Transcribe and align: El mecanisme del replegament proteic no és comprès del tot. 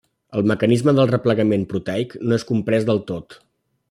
El 0.39 0.45
mecanisme 0.51 0.93
del 0.99 1.09
replegament 1.11 1.65
proteic 1.73 2.15
no 2.31 2.39
és 2.39 2.47
comprès 2.53 2.89
del 2.89 3.03
tot. 3.13 3.37